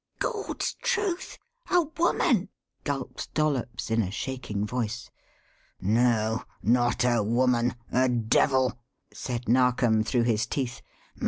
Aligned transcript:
"Gawd's 0.17 0.73
truth 0.81 1.37
a 1.69 1.83
woman!" 1.83 2.49
gulped 2.83 3.31
Dollops 3.35 3.91
in 3.91 4.01
a 4.01 4.09
shaking 4.09 4.65
voice. 4.65 5.11
"No, 5.79 6.41
not 6.63 7.05
a 7.05 7.21
woman 7.21 7.75
a 7.91 8.09
devil!" 8.09 8.79
said 9.13 9.47
Narkom 9.47 10.03
through 10.03 10.23
his 10.23 10.47
teeth. 10.47 10.81